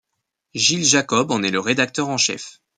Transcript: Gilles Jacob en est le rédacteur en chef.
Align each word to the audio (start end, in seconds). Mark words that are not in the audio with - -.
Gilles 0.55 0.85
Jacob 0.87 1.29
en 1.29 1.43
est 1.43 1.51
le 1.51 1.59
rédacteur 1.59 2.09
en 2.09 2.17
chef. 2.17 2.59